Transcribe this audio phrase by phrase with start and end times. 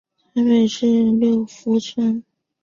[0.33, 2.23] 台北至六福村。